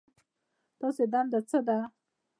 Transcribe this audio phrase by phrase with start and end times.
[0.75, 1.77] ستاسو دنده څه ده؟